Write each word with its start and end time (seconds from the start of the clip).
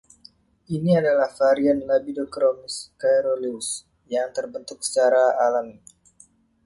Ini 0.75 0.91
adalah 1.01 1.29
varian 1.41 1.79
"Labidochromis 1.91 2.75
caeruleus" 3.01 3.67
yang 4.15 4.27
terbentuk 4.37 4.79
secara 4.87 5.23
alami. 5.45 5.77